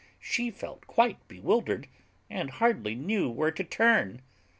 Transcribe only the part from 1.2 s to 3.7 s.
bewildered and hardly knew where to